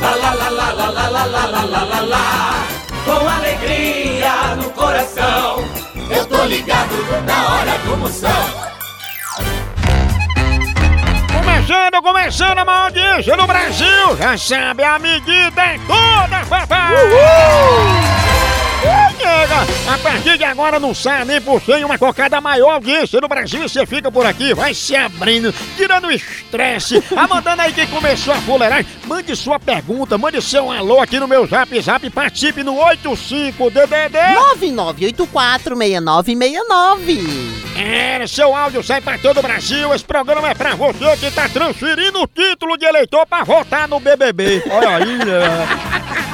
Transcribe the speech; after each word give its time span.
Lá, 0.00 0.14
lá, 0.14 0.30
lá, 0.32 0.48
lá, 0.50 0.70
lá, 0.72 0.90
lá, 0.90 1.08
lá, 1.08 1.24
lá, 1.26 1.46
lá, 1.46 1.64
lá, 1.64 1.84
lá, 1.84 2.00
lá. 2.00 2.66
Com 3.04 3.28
alegria 3.28 4.54
no 4.56 4.70
coração. 4.70 5.64
Eu 6.10 6.24
tô 6.26 6.44
ligado 6.44 6.94
na 7.26 7.48
hora 7.48 7.78
do 7.78 7.96
Moção. 7.96 8.68
Começando, 11.32 12.02
começando 12.02 12.58
a 12.58 12.64
maior 12.64 12.84
audiência 12.84 13.36
no 13.36 13.46
Brasil! 13.46 14.16
Já 14.16 14.38
sabe, 14.38 14.82
a 14.84 14.98
medida 14.98 15.60
é 15.60 15.78
toda, 15.86 16.46
papai! 16.48 16.94
Ui, 16.94 18.17
nega! 19.18 19.56
A 19.92 19.98
partir 19.98 20.38
de 20.38 20.44
agora 20.44 20.78
não 20.78 20.94
sai 20.94 21.24
nem 21.24 21.40
por 21.40 21.60
cem 21.62 21.84
uma 21.84 21.98
cocada 21.98 22.40
maior 22.40 22.74
audiência 22.74 23.20
no 23.20 23.28
Brasil. 23.28 23.68
Você 23.68 23.84
fica 23.86 24.10
por 24.10 24.24
aqui, 24.24 24.54
vai 24.54 24.72
se 24.74 24.94
abrindo, 24.96 25.52
tirando 25.76 26.06
o 26.06 26.10
estresse. 26.10 27.02
Ah, 27.16 27.26
mandando 27.28 27.62
aí 27.62 27.72
quem 27.72 27.86
começou 27.88 28.32
a 28.34 28.40
fuleiragem. 28.40 28.86
Mande 29.06 29.34
sua 29.34 29.58
pergunta, 29.58 30.16
mande 30.16 30.40
seu 30.40 30.70
alô 30.70 31.00
aqui 31.00 31.18
no 31.18 31.26
meu 31.28 31.46
zap 31.46 31.78
zap. 31.80 32.08
Participe 32.10 32.62
no 32.62 32.74
85DDD. 32.76 34.18
99846969. 34.56 37.18
É, 37.76 38.26
seu 38.26 38.54
áudio 38.54 38.82
sai 38.82 39.00
pra 39.00 39.16
todo 39.18 39.38
o 39.38 39.42
Brasil. 39.42 39.92
Esse 39.94 40.04
programa 40.04 40.50
é 40.50 40.54
pra 40.54 40.74
você 40.74 41.16
que 41.16 41.30
tá 41.30 41.48
transferindo 41.48 42.20
o 42.22 42.26
título 42.26 42.76
de 42.76 42.84
eleitor 42.84 43.26
pra 43.26 43.44
votar 43.44 43.88
no 43.88 44.00
BBB. 44.00 44.62
Olha 44.70 44.96
aí, 44.96 45.18
né? 45.18 45.68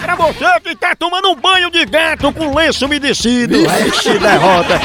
Pra 0.05 0.17
você 0.17 0.61
que 0.61 0.77
tá 0.77 0.95
tomando 0.95 1.31
um 1.31 1.35
banho 1.35 1.71
de 1.71 1.87
gato 1.87 2.31
com 2.31 2.55
lenço 2.55 2.85
umedecido. 2.85 3.57
Ixi, 3.57 4.19
derrota. 4.19 4.79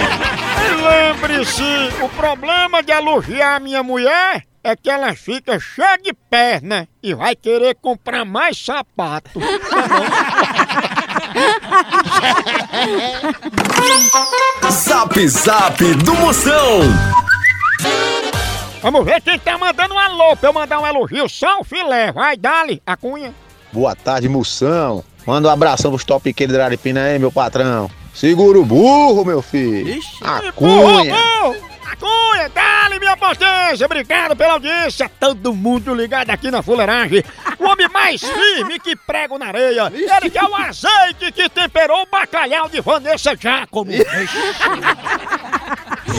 E 0.65 0.69
lembre-se, 0.81 1.61
o 2.01 2.07
problema 2.07 2.81
de 2.81 2.93
elogiar 2.93 3.59
minha 3.59 3.83
mulher 3.83 4.45
é 4.63 4.77
que 4.77 4.89
ela 4.89 5.13
fica 5.13 5.59
cheia 5.59 5.97
de 5.97 6.13
perna 6.13 6.87
e 7.03 7.13
vai 7.13 7.35
querer 7.35 7.75
comprar 7.75 8.23
mais 8.23 8.57
sapato. 8.57 9.39
Zap 14.71 15.27
Zap 15.27 15.83
do 15.95 16.15
Moção. 16.15 16.79
Vamos 18.81 19.03
ver 19.03 19.21
quem 19.21 19.37
tá 19.37 19.57
mandando 19.57 19.95
um 19.95 19.99
alô 19.99 20.37
pra 20.37 20.47
eu 20.49 20.53
mandar 20.53 20.79
um 20.79 20.87
elogio. 20.87 21.27
Só 21.27 21.59
o 21.59 21.63
filé. 21.65 22.13
Vai, 22.13 22.37
dali, 22.37 22.81
a 22.85 22.95
cunha. 22.95 23.33
Boa 23.71 23.95
tarde, 23.95 24.27
moção. 24.29 25.03
Manda 25.25 25.47
um 25.47 25.51
abração 25.51 25.91
pros 25.91 26.03
top 26.03 26.33
de 26.33 26.55
Araripina 26.55 27.03
aí, 27.03 27.19
meu 27.19 27.31
patrão. 27.31 27.89
Segura 28.13 28.59
o 28.59 28.65
burro, 28.65 29.23
meu 29.23 29.41
filho. 29.41 30.01
A 30.21 30.51
cunha. 30.51 31.15
A 31.15 31.95
cunha, 31.95 32.49
dali, 32.49 32.99
minha 32.99 33.15
potência. 33.15 33.85
Obrigado 33.85 34.35
pela 34.35 34.53
audiência. 34.53 35.09
Todo 35.19 35.53
mundo 35.53 35.93
ligado 35.93 36.29
aqui 36.29 36.51
na 36.51 36.61
fuleiragem. 36.61 37.23
O 37.59 37.65
homem 37.65 37.87
mais 37.89 38.21
firme 38.25 38.79
que 38.79 38.95
prego 38.95 39.37
na 39.37 39.47
areia. 39.47 39.91
Ele 39.93 40.29
que 40.29 40.37
é 40.37 40.43
o 40.43 40.55
azeite 40.55 41.31
que 41.33 41.47
temperou 41.49 42.01
o 42.03 42.05
bacalhau 42.05 42.67
de 42.69 42.81
Vanessa 42.81 43.35
Giacomo. 43.35 43.91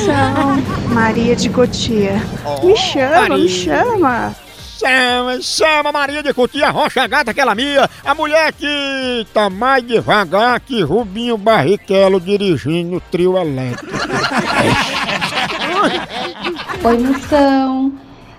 São 0.05 0.57
Maria 0.95 1.37
de 1.37 1.51
Cotia. 1.51 2.15
me 2.63 2.77
chama, 2.77 3.29
Maria. 3.29 3.37
me 3.37 3.49
chama. 3.49 4.37
Chama, 4.81 5.43
chama 5.43 5.93
Maria 5.93 6.23
de 6.23 6.33
Cutia 6.33 6.71
Rocha 6.71 7.07
Gata, 7.07 7.33
aquela 7.33 7.55
minha. 7.55 7.87
A 8.03 8.15
mulher 8.15 8.51
que 8.55 9.27
tá 9.35 9.51
mais 9.51 9.87
devagar 9.87 10.59
que 10.59 10.81
Rubinho 10.81 11.37
Barrichello 11.37 12.19
dirigindo 12.19 12.97
o 12.97 13.01
trio 13.01 13.37
elétrico. 13.37 13.93
Oi, 16.83 16.99
Moção. 16.99 17.93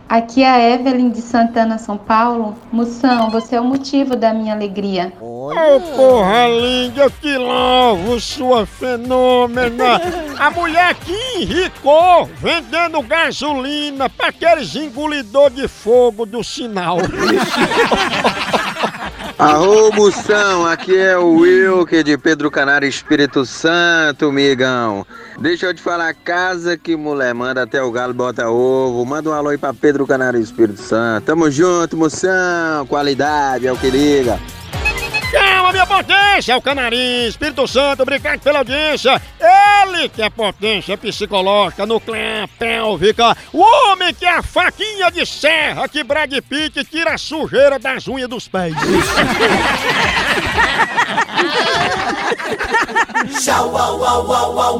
Aqui 0.09 0.41
é 0.41 0.49
a 0.49 0.73
Evelyn 0.73 1.11
de 1.11 1.21
Santana, 1.21 1.77
São 1.77 1.95
Paulo. 1.95 2.57
Moção, 2.71 3.29
você 3.29 3.57
é 3.57 3.61
o 3.61 3.63
motivo 3.63 4.15
da 4.15 4.33
minha 4.33 4.55
alegria. 4.55 5.13
Ô 5.43 5.79
porra 5.95 6.47
linda, 6.49 7.01
eu 7.01 7.09
te 7.09 7.35
louvo, 7.35 8.19
sua 8.19 8.63
fenômena! 8.63 9.99
A 10.37 10.51
mulher 10.51 10.93
que 10.93 11.15
enricou 11.39 12.29
vendendo 12.39 13.01
gasolina 13.01 14.07
pra 14.07 14.27
aqueles 14.27 14.75
engolidor 14.75 15.49
de 15.49 15.67
fogo 15.67 16.27
do 16.27 16.43
sinal. 16.43 16.97
Arô, 19.39 19.91
moção, 19.93 20.67
aqui 20.67 20.95
é 20.95 21.17
o 21.17 21.39
Wilker 21.39 22.03
de 22.03 22.15
Pedro 22.19 22.51
Canário 22.51 22.87
Espírito 22.87 23.43
Santo, 23.43 24.31
migão. 24.31 25.03
Deixa 25.39 25.65
eu 25.65 25.73
te 25.73 25.81
falar, 25.81 26.13
casa 26.13 26.77
que 26.77 26.95
mulher 26.95 27.33
manda 27.33 27.63
até 27.63 27.81
o 27.81 27.89
galo 27.91 28.13
bota 28.13 28.47
ovo. 28.47 29.03
Manda 29.03 29.31
um 29.31 29.33
alô 29.33 29.49
aí 29.49 29.57
pra 29.57 29.73
Pedro 29.73 30.05
Canário 30.05 30.39
Espírito 30.39 30.79
Santo. 30.79 31.25
Tamo 31.25 31.49
junto, 31.49 31.97
moção. 31.97 32.85
Qualidade 32.87 33.65
é 33.65 33.71
o 33.71 33.77
que 33.77 33.89
liga. 33.89 34.39
Calma, 35.61 35.73
minha 35.73 35.85
potência! 35.85 36.53
É 36.53 36.55
o 36.55 36.61
Canarim, 36.61 37.27
Espírito 37.27 37.67
Santo, 37.67 38.01
obrigado 38.01 38.39
pela 38.39 38.57
audiência. 38.59 39.21
Ele 39.39 40.09
que 40.09 40.23
é 40.23 40.29
potência 40.29 40.97
psicológica, 40.97 41.85
nuclear, 41.85 42.49
pélvica. 42.57 43.37
O 43.53 43.61
homem 43.61 44.11
que 44.11 44.25
é 44.25 44.37
a 44.37 44.41
faquinha 44.41 45.11
de 45.11 45.23
serra 45.23 45.87
que 45.87 46.03
Brad 46.03 46.33
Pitt 46.49 46.83
tira 46.85 47.13
a 47.13 47.17
sujeira 47.17 47.77
das 47.77 48.07
unhas 48.07 48.27
dos 48.27 48.47
pés. 48.47 48.73
Tchau, 53.39 53.77
au, 53.77 54.03
au, 54.03 54.33
au, 54.33 54.59
au, 54.59 54.79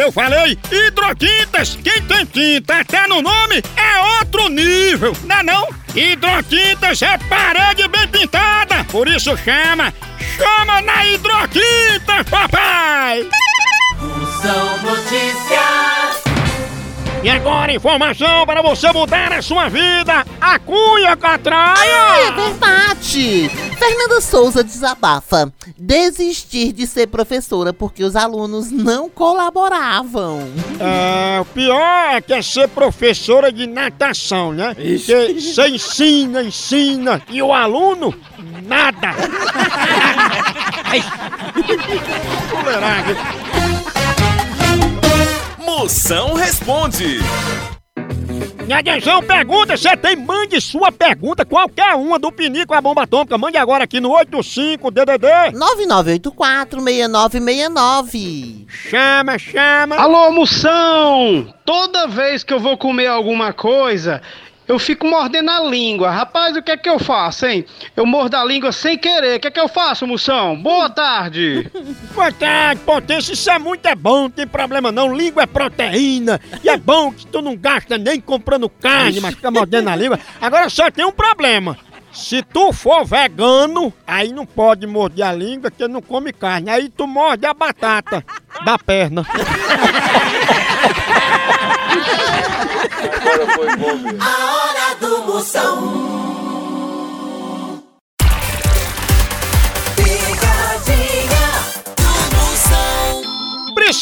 Eu 0.00 0.10
falei 0.10 0.58
hidrotintas, 0.72 1.76
quem 1.84 2.00
tem 2.02 2.24
tinta 2.24 2.80
até 2.80 3.06
no 3.06 3.20
nome 3.20 3.62
é 3.76 4.18
outro 4.18 4.48
nível, 4.48 5.14
não 5.24 5.36
é 5.36 5.42
não? 5.42 5.68
Hidrotintas 5.94 7.02
é 7.02 7.18
parede 7.18 7.86
bem 7.88 8.08
pintada, 8.08 8.82
por 8.84 9.06
isso 9.06 9.36
chama, 9.36 9.92
chama 10.38 10.80
na 10.80 11.04
hidrotintas, 11.04 12.26
papai! 12.30 13.28
Moção 14.00 14.78
Notícias. 14.78 16.30
E 17.22 17.28
agora, 17.28 17.70
informação 17.70 18.46
para 18.46 18.62
você 18.62 18.90
mudar 18.92 19.30
a 19.34 19.42
sua 19.42 19.68
vida. 19.68 20.24
A 20.40 20.58
Cunha 20.58 21.10
É 21.10 21.16
Catraia! 21.16 22.32
verdade! 22.34 23.50
Fernanda 23.80 24.20
Souza 24.20 24.62
desabafa. 24.62 25.50
Desistir 25.78 26.70
de 26.70 26.86
ser 26.86 27.06
professora 27.06 27.72
porque 27.72 28.04
os 28.04 28.14
alunos 28.14 28.70
não 28.70 29.08
colaboravam. 29.08 30.46
É, 30.78 31.40
o 31.40 31.46
pior 31.46 32.14
é 32.14 32.20
que 32.20 32.34
é 32.34 32.42
ser 32.42 32.68
professora 32.68 33.50
de 33.50 33.66
natação, 33.66 34.52
né? 34.52 34.76
Você 34.78 35.32
você 35.32 35.68
ensina, 35.68 36.42
ensina, 36.42 37.22
e 37.30 37.40
o 37.42 37.54
aluno, 37.54 38.14
nada. 38.66 39.14
Moção 45.58 46.34
responde. 46.34 47.20
E 48.70 48.72
atenção, 48.72 49.20
pergunta, 49.20 49.76
você 49.76 49.96
tem, 49.96 50.14
mande 50.14 50.60
sua 50.60 50.92
pergunta, 50.92 51.44
qualquer 51.44 51.96
uma 51.96 52.20
do 52.20 52.30
Pinico 52.30 52.72
a 52.72 52.80
bomba 52.80 53.02
atômica, 53.02 53.36
mande 53.36 53.56
agora 53.56 53.82
aqui 53.82 53.98
no 53.98 54.10
85DDD. 54.10 55.50
9984-6969. 56.70 58.66
Chama, 58.68 59.36
chama. 59.40 59.96
Alô, 59.96 60.30
moção! 60.30 61.52
Toda 61.64 62.06
vez 62.06 62.44
que 62.44 62.54
eu 62.54 62.60
vou 62.60 62.78
comer 62.78 63.08
alguma 63.08 63.52
coisa, 63.52 64.22
eu 64.70 64.78
fico 64.78 65.04
mordendo 65.04 65.50
a 65.50 65.60
língua. 65.64 66.10
Rapaz, 66.10 66.56
o 66.56 66.62
que 66.62 66.70
é 66.70 66.76
que 66.76 66.88
eu 66.88 66.98
faço, 66.98 67.44
hein? 67.44 67.64
Eu 67.96 68.06
mordo 68.06 68.36
a 68.36 68.44
língua 68.44 68.70
sem 68.70 68.96
querer. 68.96 69.36
O 69.36 69.40
que 69.40 69.48
é 69.48 69.50
que 69.50 69.58
eu 69.58 69.68
faço, 69.68 70.06
moção? 70.06 70.56
Boa 70.56 70.88
tarde! 70.88 71.68
Boa 72.14 72.30
tarde, 72.30 72.80
potência, 72.82 73.32
isso 73.32 73.50
é 73.50 73.58
muito 73.58 73.86
é 73.86 73.94
bom, 73.94 74.22
não 74.22 74.30
tem 74.30 74.46
problema 74.46 74.92
não, 74.92 75.14
língua 75.14 75.42
é 75.42 75.46
proteína, 75.46 76.40
e 76.62 76.68
é 76.68 76.76
bom 76.76 77.12
que 77.12 77.26
tu 77.26 77.40
não 77.40 77.56
gasta 77.56 77.96
nem 77.96 78.20
comprando 78.20 78.68
carne, 78.68 79.20
mas 79.20 79.34
fica 79.34 79.50
mordendo 79.50 79.88
a 79.88 79.96
língua. 79.96 80.18
Agora 80.40 80.68
só 80.68 80.90
tem 80.90 81.04
um 81.04 81.12
problema, 81.12 81.78
se 82.12 82.42
tu 82.42 82.72
for 82.72 83.04
vegano, 83.04 83.92
aí 84.06 84.32
não 84.32 84.44
pode 84.44 84.86
morder 84.86 85.24
a 85.24 85.32
língua, 85.32 85.70
porque 85.70 85.88
não 85.88 86.02
come 86.02 86.32
carne, 86.32 86.68
aí 86.68 86.88
tu 86.88 87.06
morde 87.06 87.46
a 87.46 87.54
batata 87.54 88.24
da 88.64 88.78
perna. 88.78 89.24
A 94.20 94.54
hora 94.54 94.94
do 95.00 95.22
Moção. 95.24 96.19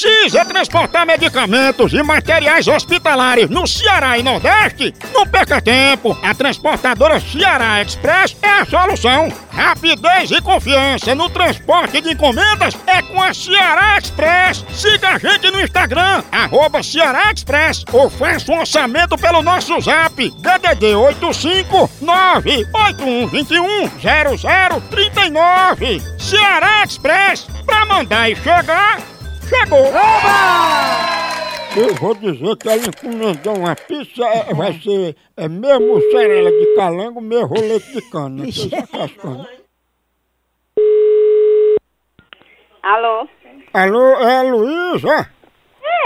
Precisa 0.00 0.44
transportar 0.44 1.04
medicamentos 1.04 1.92
e 1.92 2.00
materiais 2.04 2.68
hospitalares 2.68 3.50
no 3.50 3.66
Ceará 3.66 4.16
e 4.16 4.22
Nordeste? 4.22 4.94
Não 5.12 5.26
perca 5.26 5.60
tempo! 5.60 6.16
A 6.22 6.32
transportadora 6.32 7.18
Ceará 7.18 7.82
Express 7.82 8.36
é 8.40 8.48
a 8.48 8.64
solução! 8.64 9.32
Rapidez 9.50 10.30
e 10.30 10.40
confiança 10.40 11.16
no 11.16 11.28
transporte 11.28 12.00
de 12.00 12.12
encomendas 12.12 12.78
é 12.86 13.02
com 13.02 13.20
a 13.20 13.34
Ceará 13.34 13.98
Express! 13.98 14.64
Siga 14.70 15.08
a 15.08 15.18
gente 15.18 15.50
no 15.50 15.60
Instagram, 15.60 16.22
arroba 16.30 16.80
Ceará 16.80 17.32
Express, 17.32 17.84
ou 17.92 18.08
faça 18.08 18.52
um 18.52 18.60
orçamento 18.60 19.18
pelo 19.18 19.42
nosso 19.42 19.80
zap, 19.80 20.14
DDD 20.14 20.94
85 20.94 21.90
98121 22.00 23.90
0039. 24.90 26.00
Ceará 26.20 26.84
Express, 26.84 27.48
pra 27.66 27.84
mandar 27.84 28.30
e 28.30 28.36
chegar, 28.36 29.17
chegou! 29.48 29.86
Eu 31.76 31.94
vou 31.96 32.14
dizer 32.14 32.56
que 32.56 32.68
ela 32.68 32.82
encomendou 32.82 33.58
uma 33.58 33.74
pizza, 33.76 34.24
é, 34.24 34.54
vai 34.54 34.72
ser 34.74 35.16
é, 35.36 35.48
meio 35.48 35.80
mussarela 35.80 36.50
de 36.50 36.74
calango, 36.74 37.20
meio 37.20 37.46
rolete 37.46 37.92
de 37.92 38.02
cana. 38.10 38.44
Cascando. 38.90 39.46
Alô? 42.82 43.28
Alô, 43.74 44.14
é 44.20 44.38
a 44.38 44.42
Luísa? 44.42 45.30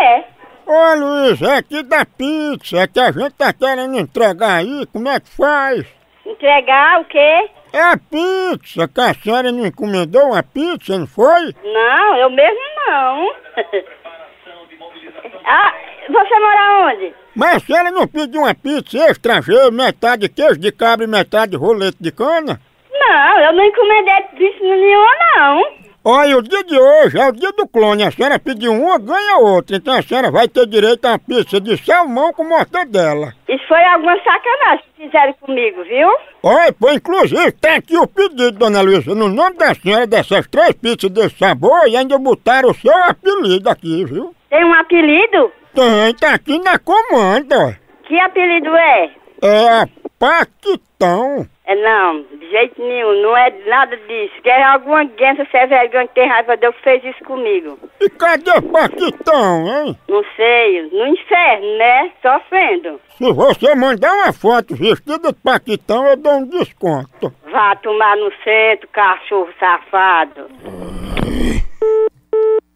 É. 0.00 0.24
Ô 0.66 0.94
Luísa, 0.94 1.46
é 1.52 1.56
aqui 1.58 1.82
da 1.82 2.04
pizza, 2.04 2.78
é 2.78 2.86
que 2.86 2.98
a 2.98 3.12
gente 3.12 3.32
tá 3.32 3.52
querendo 3.52 3.98
entregar 3.98 4.56
aí, 4.56 4.86
como 4.92 5.08
é 5.08 5.20
que 5.20 5.28
faz? 5.28 5.86
Entregar 6.26 7.00
o 7.00 7.04
quê? 7.04 7.50
É 7.72 7.80
a 7.80 7.96
pizza, 7.96 8.86
que 8.86 9.00
a 9.00 9.14
senhora 9.14 9.50
não 9.50 9.64
encomendou 9.64 10.32
uma 10.32 10.42
pizza, 10.42 10.98
não 10.98 11.06
foi? 11.06 11.54
Não, 11.64 12.16
eu 12.16 12.28
mesmo 12.28 12.60
não. 12.86 13.32
ah, 15.46 15.74
você 16.06 16.38
mora 16.38 16.92
onde? 16.92 17.14
Mas 17.34 17.56
a 17.56 17.60
senhora 17.60 17.90
não 17.90 18.06
pediu 18.06 18.42
uma 18.42 18.54
pizza 18.54 18.98
G, 19.42 19.70
metade 19.70 20.28
queijo 20.28 20.60
de 20.60 20.70
cabra 20.70 21.06
e 21.06 21.08
metade 21.08 21.56
rolete 21.56 21.96
de 21.98 22.12
cana? 22.12 22.60
Não, 22.92 23.40
eu 23.40 23.52
não 23.54 23.64
encomendei 23.64 24.22
disso 24.34 24.62
nenhuma, 24.62 25.10
não. 25.36 25.81
Olha, 26.04 26.37
o 26.37 26.43
dia 26.43 26.64
de 26.64 26.76
hoje 26.76 27.16
é 27.16 27.28
o 27.28 27.32
dia 27.32 27.52
do 27.52 27.66
clone. 27.69 28.02
A 28.02 28.10
senhora 28.10 28.37
pediu 28.37 28.72
uma, 28.72 28.99
ganha 28.99 29.37
outra. 29.38 29.76
Então 29.76 29.94
a 29.94 30.02
senhora 30.02 30.32
vai 30.32 30.49
ter 30.49 30.66
direito 30.66 31.04
a 31.04 31.10
uma 31.10 31.19
pizza 31.19 31.60
de 31.60 31.76
salmão 31.76 32.32
com 32.32 32.43
mortadela. 32.43 33.32
Isso 33.49 33.64
foi 33.69 33.84
alguma 33.84 34.16
sacanagem 34.16 34.84
que 34.96 35.04
fizeram 35.04 35.32
comigo, 35.34 35.84
viu? 35.84 36.08
Olha, 36.43 36.72
pô, 36.72 36.90
inclusive 36.90 37.52
tem 37.52 37.75
aqui 37.75 37.96
o 37.96 38.08
pedido, 38.08 38.50
dona 38.50 38.81
Luísa, 38.81 39.14
no 39.14 39.28
nome 39.28 39.56
da 39.56 39.75
senhora 39.75 40.04
dessas 40.04 40.44
três 40.49 40.72
pizzas 40.72 41.08
desse 41.08 41.38
sabor 41.38 41.87
e 41.87 41.96
ainda 41.96 42.19
botaram 42.19 42.70
o 42.70 42.75
seu 42.75 42.93
apelido 43.04 43.70
aqui, 43.70 44.04
viu? 44.04 44.34
Tem 44.50 44.64
um 44.64 44.75
apelido? 44.75 45.52
Tem, 45.72 46.14
tá 46.16 46.34
aqui 46.34 46.58
na 46.58 46.81
comanda. 46.81 47.78
Que 48.08 48.19
apelido 48.19 48.75
é? 48.76 49.10
É 49.40 49.69
a 49.69 49.88
Paquitão. 50.19 51.46
É 51.64 51.76
não, 51.76 52.23
de 52.23 52.50
jeito 52.50 52.82
nenhum, 52.82 53.23
não 53.23 53.37
é 53.37 53.50
nada 53.67 53.97
disso. 53.97 54.35
Que 54.43 54.50
é 54.50 54.64
alguma 54.64 55.05
guença, 55.05 55.44
você 55.44 55.59
é 55.59 55.67
vergonha 55.67 56.09
que 56.09 56.14
tem 56.14 56.29
raiva 56.29 56.56
de 56.56 56.67
eu 56.67 56.73
que 56.73 56.82
fez 56.82 57.05
isso 57.05 57.23
comigo. 57.25 57.79
E 58.00 58.11
cadê 58.11 58.61
Paquitão, 58.61 59.69
hein? 59.69 59.97
Não 60.09 60.25
sei, 60.35 60.82
no 60.91 61.06
inferno, 61.06 61.79
né? 61.79 62.11
Sofrendo. 62.20 63.00
Se 63.17 63.32
você 63.32 63.75
mandar 63.76 64.12
uma 64.12 64.32
foto 64.32 64.75
vestida 64.75 65.32
de 65.32 65.38
Paquitão, 65.41 66.05
eu 66.09 66.17
dou 66.17 66.32
um 66.38 66.49
desconto. 66.49 67.32
Vá 67.53 67.76
tomar 67.76 68.17
no 68.17 68.32
centro, 68.43 68.88
cachorro 68.88 69.49
safado. 69.61 70.49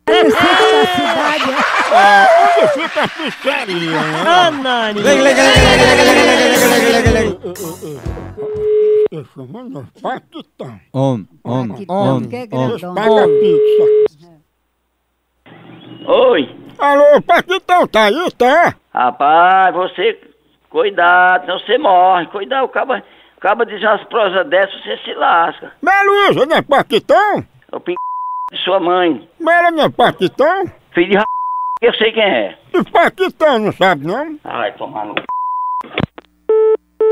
Onde 0.09 0.31
fica 2.73 3.03
a 3.03 3.09
pizzaria, 3.09 3.91
né? 3.91 4.25
Ah, 4.25 4.51
Nani. 4.53 5.01
Eu 9.17 9.25
chamando 9.25 9.89
Paquitão. 10.03 10.79
Homem, 10.93 11.27
homem, 11.43 11.87
homem, 11.89 12.29
Eles 12.35 12.83
homem. 12.83 12.95
pagam 12.95 13.19
a 13.19 13.29
pizza. 13.41 14.43
Oi. 16.07 16.57
Alô, 16.79 17.23
Paquitão, 17.23 17.87
tá 17.87 18.05
aí, 18.05 18.31
tá? 18.33 18.75
Rapaz, 18.93 19.75
você. 19.75 20.21
Cuidado, 20.69 21.47
senão 21.47 21.59
você 21.59 21.79
morre. 21.79 22.27
Cuidado, 22.27 22.67
acaba, 22.67 23.03
acaba 23.39 23.65
de 23.65 23.77
dizer 23.77 23.87
umas 23.87 24.05
prosas 24.05 24.47
dessas, 24.49 24.83
você 24.83 24.99
se 24.99 25.15
lasca. 25.15 25.73
Mas 25.81 26.07
Luísa, 26.07 26.45
não 26.45 26.57
é 26.59 26.61
Paquitão? 26.61 27.43
O 27.73 27.81
p 27.81 27.95
de 28.53 28.59
sua 28.65 28.79
mãe. 28.79 29.27
Mas 29.41 29.55
ela 29.55 29.71
não 29.71 29.85
é 29.85 29.89
Paquitão? 29.89 30.71
Filho 30.93 31.09
de 31.13 31.17
r... 31.17 31.25
eu 31.81 31.95
sei 31.95 32.13
quem 32.13 32.23
é. 32.23 32.59
E 32.75 32.85
Paquitão, 32.91 33.61
não 33.61 33.73
sabe 33.73 34.07
não? 34.07 34.39
Ai, 34.45 34.73
tomar 34.73 35.07
no 35.07 35.15
c... 35.15 35.25
Eu 36.99 37.06
tô 37.06 37.06
ligado 37.06 37.06
no 37.06 37.06
programa 37.06 37.06
do 37.06 37.06
Moção. 37.06 37.06
O 37.06 37.06
fenômeno 37.06 37.06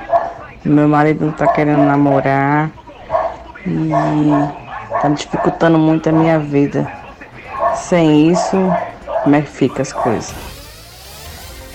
Meu 0.64 0.88
marido 0.88 1.26
não 1.26 1.34
tá 1.34 1.48
querendo 1.48 1.84
namorar. 1.84 2.72
E 3.66 3.90
tá 5.02 5.10
dificultando 5.10 5.78
muito 5.78 6.08
a 6.10 6.12
minha 6.12 6.40
vida. 6.40 6.90
Sem 7.76 8.32
isso, 8.32 8.58
como 9.24 9.36
é 9.36 9.42
que 9.42 9.50
fica 9.50 9.82
as 9.82 9.92
coisas? 9.92 10.34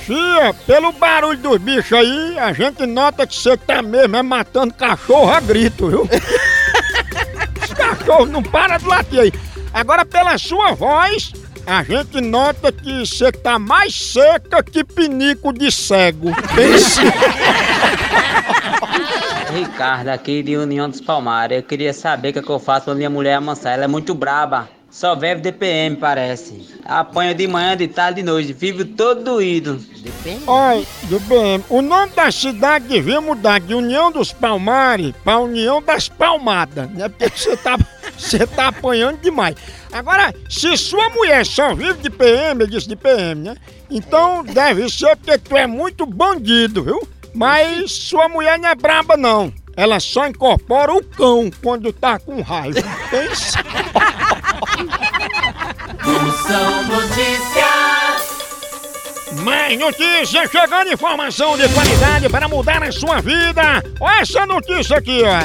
Fia, 0.06 0.52
pelo 0.66 0.92
barulho 0.92 1.38
dos 1.38 1.58
bichos 1.58 1.92
aí, 1.92 2.38
a 2.38 2.52
gente 2.52 2.84
nota 2.86 3.26
que 3.26 3.36
você 3.36 3.56
tá 3.56 3.80
mesmo 3.80 4.16
é 4.16 4.22
matando 4.22 4.74
cachorro 4.74 5.30
a 5.30 5.38
grito, 5.40 5.88
viu? 5.88 6.08
Os 7.62 7.72
cachorros 7.72 8.28
não 8.28 8.42
param 8.42 8.78
de 8.78 8.86
latir 8.86 9.20
aí. 9.20 9.32
Agora, 9.72 10.04
pela 10.04 10.36
sua 10.38 10.72
voz, 10.72 11.32
a 11.64 11.84
gente 11.84 12.20
nota 12.20 12.72
que 12.72 13.06
você 13.06 13.30
tá 13.30 13.60
mais 13.60 13.94
seca 13.94 14.62
que 14.62 14.82
pinico 14.82 15.52
de 15.52 15.70
cego. 15.70 16.30
Ricardo, 19.54 20.08
aqui 20.08 20.42
de 20.42 20.56
União 20.56 20.90
dos 20.90 21.00
Palmares. 21.00 21.58
Eu 21.58 21.62
queria 21.62 21.92
saber 21.92 22.30
o 22.30 22.32
que, 22.32 22.38
é 22.40 22.42
que 22.42 22.50
eu 22.50 22.58
faço 22.58 22.86
pra 22.86 22.94
minha 22.94 23.10
mulher 23.10 23.34
amansar. 23.34 23.74
Ela 23.74 23.84
é 23.84 23.88
muito 23.88 24.14
braba. 24.14 24.68
Só 24.92 25.16
vive 25.16 25.40
DPM, 25.40 25.96
parece. 25.96 26.68
Apanha 26.84 27.34
de 27.34 27.48
manhã, 27.48 27.74
de 27.74 27.88
tarde, 27.88 28.20
de 28.20 28.26
noite. 28.26 28.52
Vive 28.52 28.84
todo 28.84 29.24
doído. 29.24 29.80
Olha, 30.46 30.84
DPM, 31.04 31.64
o 31.70 31.80
nome 31.80 32.12
da 32.12 32.30
cidade 32.30 32.88
devia 32.88 33.18
mudar 33.18 33.58
de 33.58 33.74
União 33.74 34.12
dos 34.12 34.34
Palmares 34.34 35.14
pra 35.24 35.38
União 35.38 35.80
das 35.80 36.10
Palmadas, 36.10 36.90
né? 36.90 37.08
Porque 37.08 37.30
você 37.34 37.56
tá, 37.56 37.78
você 38.18 38.46
tá 38.46 38.68
apanhando 38.68 39.18
demais. 39.18 39.56
Agora, 39.90 40.34
se 40.50 40.76
sua 40.76 41.08
mulher 41.08 41.46
só 41.46 41.74
vive 41.74 42.02
de 42.02 42.10
PM, 42.10 42.60
eu 42.60 42.66
disse 42.66 42.86
de 42.86 42.94
PM, 42.94 43.48
né? 43.48 43.56
Então 43.90 44.44
deve 44.44 44.90
ser 44.90 45.16
porque 45.16 45.38
tu 45.38 45.56
é 45.56 45.66
muito 45.66 46.04
bandido, 46.04 46.84
viu? 46.84 47.08
Mas 47.34 47.92
sua 47.92 48.28
mulher 48.28 48.58
não 48.58 48.68
é 48.68 48.74
braba, 48.74 49.16
não. 49.16 49.50
Ela 49.74 49.98
só 50.00 50.26
incorpora 50.26 50.92
o 50.92 51.02
cão 51.02 51.50
quando 51.62 51.90
tá 51.94 52.18
com 52.18 52.42
raiva. 52.42 52.82
Pensa. 53.10 53.58
Moção 56.04 56.84
Notícias. 56.84 58.32
Mais 59.42 59.78
notícia, 59.78 60.46
chegando 60.46 60.92
informação 60.92 61.56
de 61.56 61.68
qualidade 61.70 62.28
para 62.28 62.46
mudar 62.46 62.82
a 62.82 62.92
sua 62.92 63.20
vida. 63.20 63.82
Olha 63.98 64.20
essa 64.20 64.46
notícia 64.46 64.98
aqui, 64.98 65.22
ó. 65.22 65.38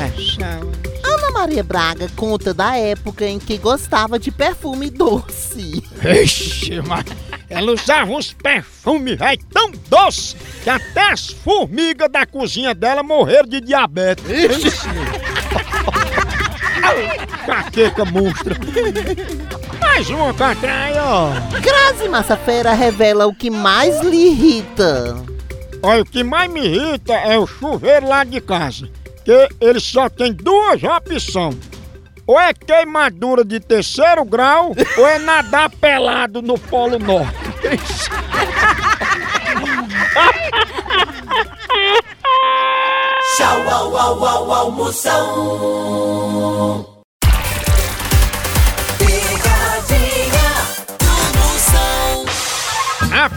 Ana 1.03 1.31
Maria 1.31 1.63
Braga 1.63 2.07
conta 2.15 2.53
da 2.53 2.77
época 2.77 3.25
em 3.25 3.39
que 3.39 3.57
gostava 3.57 4.19
de 4.19 4.29
perfume 4.29 4.89
doce. 4.89 5.83
Ixi, 6.03 6.81
mas 6.86 7.05
ela 7.50 7.71
usava 7.71 8.12
uns 8.12 8.33
perfumes 8.33 9.17
tão 9.51 9.71
doces 9.89 10.36
que 10.63 10.69
até 10.69 11.12
as 11.12 11.29
formigas 11.29 12.12
da 12.12 12.25
cozinha 12.25 12.75
dela 12.75 13.01
morreram 13.01 13.47
de 13.47 13.62
diabetes. 13.62 14.25
Caqueca 17.48 18.04
monstra. 18.04 18.58
Mais 19.80 20.10
uma 20.10 20.34
catraia, 20.34 21.01
ó. 21.01 21.30
Grazi 21.62 22.10
Massafera 22.10 22.74
revela 22.74 23.25
o 23.25 23.34
que 23.34 23.50
mais 23.50 24.01
lhe 24.01 24.27
irrita. 24.27 25.16
Olha, 25.82 26.01
o 26.01 26.06
que 26.06 26.25
mais 26.25 26.51
me 26.51 26.60
irrita 26.60 27.13
é 27.13 27.39
o 27.39 27.48
chuveiro 27.48 28.06
lá 28.10 28.25
de 28.25 28.42
casa. 28.42 28.89
Que 29.24 29.48
ele 29.62 29.80
só 29.80 30.10
tem 30.10 30.34
duas 30.34 30.84
opções. 30.84 31.56
Ou 32.27 32.38
é 32.38 32.54
queimadura 32.54 33.46
de 33.46 33.62
terceiro 33.62 34.25
grau, 34.25 34.75
ou 34.98 35.08
é 35.08 35.18
nadar 35.18 35.70
pelado 35.70 36.42
no 36.42 36.60
Polo 36.60 37.00
Norte. 37.00 37.32
Tchau, 43.38 43.70
au, 43.70 43.98
au, 43.98 44.25
au, 44.25 44.51
almoção. 44.51 46.37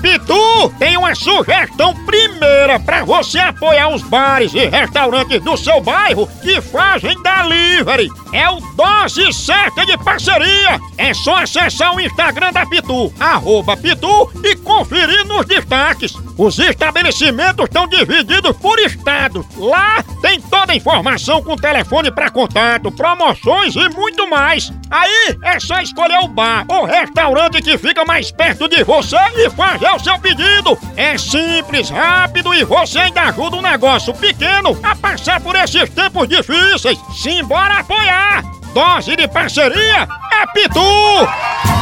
Pitu 0.00 0.70
tem 0.78 0.96
uma 0.96 1.14
sugestão 1.14 1.94
primeira 2.06 2.80
para 2.80 3.04
você 3.04 3.38
apoiar 3.38 3.88
os 3.88 4.02
bares 4.02 4.54
e 4.54 4.66
restaurantes 4.66 5.40
do 5.42 5.56
seu 5.56 5.80
bairro 5.80 6.26
que 6.42 6.60
fazem 6.60 7.16
delivery. 7.22 8.08
É 8.32 8.48
o 8.48 8.60
Dose 8.74 9.32
Certa 9.32 9.84
de 9.84 9.96
Parceria. 9.98 10.80
É 10.96 11.12
só 11.12 11.36
acessar 11.36 11.94
o 11.94 12.00
Instagram 12.00 12.52
da 12.52 12.64
Pitu, 12.64 13.12
arroba 13.20 13.76
Pitu, 13.76 14.30
e 14.42 14.56
conferir 14.56 15.26
nos 15.26 15.46
destaques. 15.46 16.14
Os 16.38 16.58
estabelecimentos 16.58 17.66
estão 17.66 17.86
divididos 17.86 18.56
por 18.56 18.78
estado. 18.78 19.44
Lá 19.56 20.02
tem 20.22 20.40
toda 20.40 20.72
a 20.72 20.76
informação 20.76 21.42
com 21.42 21.56
telefone 21.56 22.10
para 22.10 22.30
contato, 22.30 22.90
promoções 22.90 23.76
e 23.76 23.88
muito 23.90 24.28
mais. 24.28 24.72
Aí 24.90 25.38
é 25.42 25.60
só 25.60 25.80
escolher 25.80 26.18
o 26.18 26.28
bar 26.28 26.64
ou 26.68 26.84
restaurante 26.84 27.62
que 27.62 27.78
fica 27.78 28.04
mais 28.04 28.32
perto 28.32 28.68
de 28.68 28.82
você 28.82 29.16
e 29.36 29.48
fazer 29.50 29.90
o 29.90 30.00
seu 30.00 30.18
pedido. 30.18 30.76
É 30.96 31.16
simples, 31.16 31.90
rápido 31.90 32.52
e 32.52 32.64
você 32.64 32.98
ainda 32.98 33.22
ajuda 33.22 33.56
um 33.56 33.62
negócio 33.62 34.12
pequeno 34.14 34.76
a 34.82 34.96
passar 34.96 35.40
por 35.40 35.54
esses 35.54 35.88
tempos 35.90 36.28
difíceis. 36.28 36.98
Simbora 37.22 37.78
apoiar! 37.78 38.42
Dose 38.74 39.16
de 39.16 39.28
parceria 39.28 40.08
é 40.32 40.46
Pitu! 40.52 41.79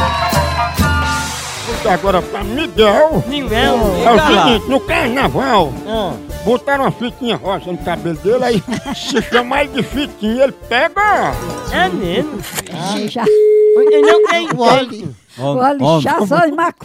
Vou 1.83 1.91
agora 1.91 2.21
pra 2.21 2.43
Miguel. 2.43 3.23
Miguel, 3.27 3.75
É 4.05 4.11
o 4.11 4.11
diga 4.11 4.15
lá. 4.15 4.43
seguinte, 4.43 4.69
no 4.69 4.79
carnaval, 4.81 5.71
botaram 6.43 6.83
uma 6.85 6.91
fitinha 6.91 7.35
rosa 7.37 7.71
no 7.71 7.77
cabelo 7.77 8.17
dele, 8.17 8.43
aí 8.43 8.63
se 8.95 9.21
chamar 9.21 9.63
ele 9.63 9.73
de 9.73 9.83
fitinha, 9.83 10.43
ele 10.43 10.51
pega. 10.67 11.31
É 11.71 11.87
mesmo? 11.89 12.39
já. 13.09 13.23
Eu 13.25 14.01
não 14.01 14.25
tenho 14.27 14.59
Olhe. 14.59 15.09
Olha, 15.39 16.01
já 16.01 16.19
sou 16.25 16.37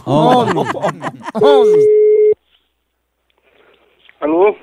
Homem. 0.07 0.65
Homem. 1.43 1.89
Alô? 4.21 4.57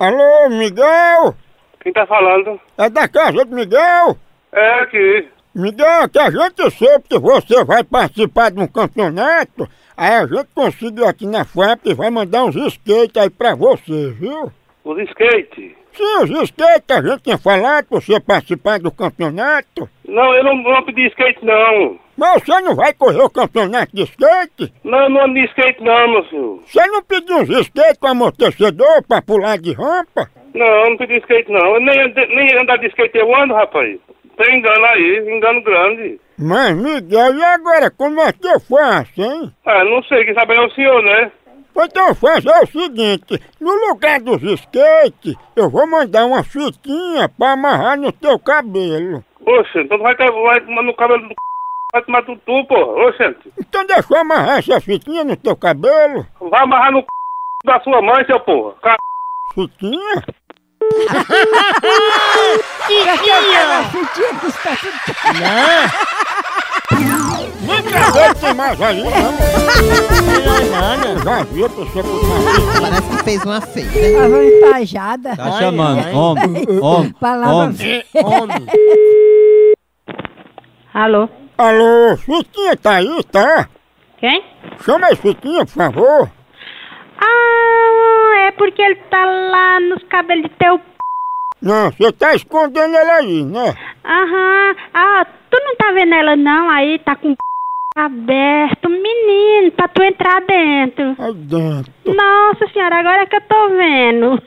Alô, 0.00 0.48
Miguel? 0.50 1.34
Quem 1.82 1.92
tá 1.92 2.06
falando? 2.06 2.60
É 2.76 2.90
da 2.90 3.06
casa 3.08 3.44
do 3.44 3.54
Miguel? 3.54 4.16
É 4.52 4.80
aqui. 4.80 5.28
Miguel, 5.56 6.06
que 6.12 6.18
a 6.18 6.30
gente 6.30 6.70
soube 6.72 7.04
que 7.08 7.18
você 7.18 7.64
vai 7.64 7.82
participar 7.82 8.50
de 8.50 8.60
um 8.60 8.66
campeonato, 8.66 9.66
aí 9.96 10.12
a 10.12 10.26
gente 10.26 10.48
conseguiu 10.54 11.08
aqui 11.08 11.26
na 11.26 11.46
FAP 11.46 11.86
e 11.86 11.94
vai 11.94 12.10
mandar 12.10 12.44
uns 12.44 12.54
skates 12.56 13.16
aí 13.16 13.30
pra 13.30 13.54
você, 13.54 14.10
viu? 14.10 14.52
Os 14.84 14.98
skate. 14.98 15.74
Sim, 15.94 16.24
os 16.24 16.30
skates 16.50 16.94
a 16.94 17.00
gente 17.00 17.22
tinha 17.22 17.38
falado 17.38 17.86
pra 17.86 17.98
você 17.98 18.20
participar 18.20 18.78
do 18.78 18.90
campeonato. 18.90 19.88
Não, 20.06 20.34
eu 20.34 20.44
não, 20.44 20.56
não 20.56 20.84
pedi 20.84 21.06
skate 21.06 21.42
não. 21.42 21.98
Mas 22.18 22.42
você 22.42 22.60
não 22.60 22.74
vai 22.74 22.92
correr 22.92 23.22
o 23.22 23.30
campeonato 23.30 23.96
de 23.96 24.02
skate? 24.02 24.74
Não, 24.84 25.08
não 25.08 25.32
de 25.32 25.42
skate 25.46 25.82
não, 25.82 26.10
meu 26.10 26.24
filho. 26.24 26.62
Você 26.66 26.86
não 26.86 27.02
pediu 27.02 27.38
uns 27.38 27.48
skates 27.48 27.96
com 27.98 28.08
amortecedor 28.08 29.02
pra 29.08 29.22
pular 29.22 29.56
de 29.56 29.72
rampa? 29.72 30.28
Não, 30.54 30.66
eu 30.66 30.90
não 30.90 30.96
pedi 30.98 31.16
skate 31.16 31.50
não. 31.50 31.76
Eu 31.76 31.80
nem, 31.80 32.12
nem 32.28 32.60
andar 32.60 32.76
de 32.76 32.88
skate 32.88 33.16
eu 33.16 33.34
ando, 33.34 33.54
rapaz. 33.54 33.98
Tem 34.36 34.58
engano 34.58 34.84
aí, 34.86 35.18
engano 35.34 35.62
grande. 35.62 36.20
Mas, 36.38 36.76
Miguel, 36.76 37.34
e 37.34 37.44
agora, 37.44 37.90
como 37.90 38.20
é 38.20 38.32
que 38.32 38.46
eu 38.46 38.60
faço, 38.60 39.20
hein? 39.22 39.50
Ah, 39.64 39.82
não 39.84 40.02
sei, 40.04 40.24
quem 40.24 40.34
sabe 40.34 40.54
é 40.54 40.60
o 40.60 40.70
senhor, 40.72 41.02
né? 41.02 41.32
Então 41.78 42.14
fazer 42.14 42.50
o 42.62 42.66
seguinte, 42.66 43.38
no 43.60 43.70
lugar 43.88 44.18
dos 44.20 44.42
skates, 44.42 45.34
eu 45.54 45.68
vou 45.70 45.86
mandar 45.86 46.24
uma 46.24 46.42
fitinha 46.42 47.28
pra 47.28 47.52
amarrar 47.52 47.98
no 47.98 48.10
teu 48.12 48.38
cabelo. 48.38 49.22
Oxe, 49.46 49.80
então 49.80 49.98
vai, 49.98 50.14
vai 50.16 50.60
no 50.82 50.94
cabelo 50.96 51.20
do 51.22 51.28
c... 51.28 51.34
vai 51.92 52.02
tomar 52.02 52.22
tudo 52.24 52.40
tu, 52.46 52.64
pô. 52.66 52.74
Oxe, 53.08 53.36
Então 53.58 53.86
deixa 53.86 54.06
eu 54.10 54.18
amarrar 54.20 54.58
essa 54.58 54.80
fitinha 54.80 55.22
no 55.24 55.36
teu 55.36 55.54
cabelo. 55.56 56.26
vai 56.40 56.62
amarrar 56.62 56.92
no 56.92 57.00
c... 57.00 57.06
da 57.66 57.78
sua 57.80 58.00
mãe, 58.02 58.24
seu 58.26 58.40
porra. 58.40 58.74
Ca- 58.82 58.96
Fitinha? 59.54 60.22
Nunca 67.62 68.10
veio 68.12 68.34
tem 68.36 68.54
mais 68.54 68.80
aí, 68.80 69.02
não. 69.02 69.10
Já 71.24 71.42
vi 71.44 71.64
a 71.64 71.68
pessoa 71.68 72.04
com. 72.04 72.80
Parece 72.80 73.02
que 73.08 73.24
fez 73.24 73.44
uma 73.44 73.60
feia. 73.60 74.20
Tava 74.20 74.44
empajada. 74.44 75.36
Tá 75.36 75.52
chamando. 75.58 76.16
Homem, 76.16 76.66
homem, 76.80 77.12
Palavra 77.20 77.54
homem. 77.54 77.76
feia. 77.76 78.04
Alô? 80.94 81.28
Alô, 81.58 82.16
Fitinha 82.18 82.76
tá 82.76 82.92
aí, 82.96 83.24
tá? 83.30 83.68
Quem? 84.18 84.44
Chama 84.84 85.06
aí, 85.08 85.16
Fitinha, 85.16 85.64
por 85.66 85.72
favor. 85.72 86.30
Ah, 87.18 87.24
é 88.46 88.52
porque 88.52 88.80
ele 88.80 88.96
tá 89.10 89.24
lá 89.24 89.80
nos 89.80 90.02
cabelos 90.04 90.44
de 90.44 90.50
teu 90.56 90.78
p. 90.78 90.84
Não, 91.62 91.90
você 91.90 92.12
tá 92.12 92.34
escondendo 92.34 92.94
ela 92.94 93.14
aí, 93.14 93.44
né? 93.44 93.74
Aham. 94.04 94.76
Ah, 94.94 95.26
tu 95.50 95.58
não 95.64 95.76
tá 95.76 95.92
vendo 95.92 96.14
ela 96.14 96.36
não? 96.36 96.68
Aí 96.70 96.98
tá 97.00 97.16
com 97.16 97.32
o 97.32 97.36
p 97.36 97.42
aberto. 97.96 98.88
Menino, 98.88 99.72
pra 99.72 99.88
tu 99.88 100.02
entrar 100.02 100.40
dentro. 100.42 101.16
Aí 101.18 101.34
dentro. 101.34 101.92
Nossa 102.04 102.68
senhora, 102.72 102.96
agora 102.96 103.22
é 103.22 103.26
que 103.26 103.36
eu 103.36 103.40
tô 103.42 103.68
vendo. 103.70 104.42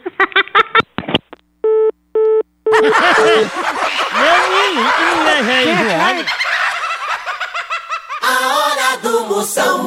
A 8.22 8.34
hora 8.56 8.98
do 9.02 9.26
Moção. 9.26 9.80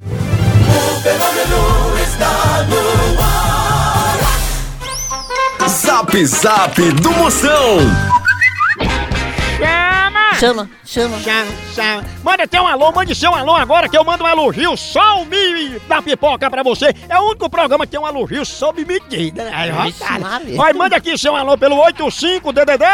O 0.00 1.00
fenômeno 1.02 1.87
Zap 5.98 6.26
Zap 6.26 6.78
do 7.02 7.10
Moção. 7.10 7.78
Chama! 9.58 10.34
Chama, 10.38 10.70
chama. 10.84 11.18
Chama, 11.18 11.50
chama. 11.74 12.04
Manda 12.22 12.44
até 12.44 12.62
um 12.62 12.68
alô, 12.68 12.92
mande 12.92 13.16
seu 13.16 13.34
alô 13.34 13.56
agora 13.56 13.88
que 13.88 13.98
eu 13.98 14.04
mando 14.04 14.22
um 14.22 14.28
elogio 14.28 14.76
só 14.76 15.20
o 15.20 15.26
mi 15.26 15.76
da 15.88 16.00
pipoca 16.00 16.48
pra 16.48 16.62
você. 16.62 16.94
É 17.08 17.18
o 17.18 17.30
único 17.30 17.50
programa 17.50 17.84
que 17.84 17.90
tem 17.90 17.98
um 18.00 18.06
elogio 18.06 18.46
sob 18.46 18.84
medida. 18.84 19.42
né? 19.42 19.50
Vai, 20.56 20.72
manda 20.72 20.94
aqui 20.94 21.18
seu 21.18 21.34
alô 21.34 21.58
pelo 21.58 21.74
85-DDD. 21.86 22.84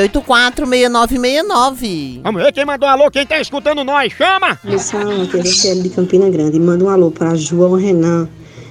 9984-6969. 0.00 2.22
Vamos 2.22 2.42
ver 2.42 2.52
quem 2.54 2.64
mandou 2.64 2.88
alô, 2.88 3.10
quem 3.10 3.26
tá 3.26 3.38
escutando 3.38 3.84
nós. 3.84 4.14
Chama! 4.14 4.58
Missão, 4.64 5.26
que 5.26 5.36
é 5.36 5.40
Luciano 5.42 5.82
de 5.82 5.90
Campina 5.90 6.30
Grande. 6.30 6.58
Manda 6.58 6.86
um 6.86 6.88
alô 6.88 7.10
para 7.10 7.34
João 7.34 7.74
Renan. 7.74 8.26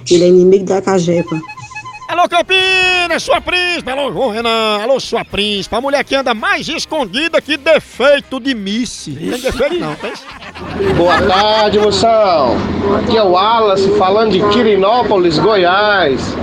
Ele 0.09 0.23
é 0.23 0.27
inimigo 0.27 0.65
da 0.65 0.81
Cajepa. 0.81 1.39
Alô, 2.09 2.27
Campinas, 2.27 3.21
sua 3.21 3.39
príncipe. 3.39 3.87
Alô, 3.91 4.11
João 4.11 4.29
Renan. 4.29 4.81
Alô, 4.81 4.99
sua 4.99 5.23
príncipe. 5.23 5.75
A 5.75 5.79
mulher 5.79 6.03
que 6.03 6.15
anda 6.15 6.33
mais 6.33 6.67
escondida 6.67 7.39
que 7.39 7.55
defeito 7.55 8.39
de 8.39 8.55
Missy. 8.55 9.11
Não 9.11 9.33
tem 9.33 9.41
defeito 9.41 9.75
não, 9.75 9.93
tem? 9.93 10.11
Boa 10.97 11.21
tarde, 11.21 11.79
moção. 11.79 12.57
Aqui 12.97 13.15
é 13.15 13.23
o 13.23 13.31
Wallace 13.31 13.89
falando 13.97 14.31
de 14.31 14.41
Quirinópolis, 14.49 15.39
Goiás. 15.39 16.35